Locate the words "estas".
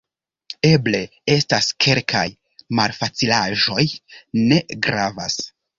1.33-1.67